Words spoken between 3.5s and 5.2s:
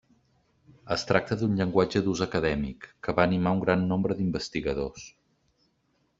un gran nombre d'investigadors.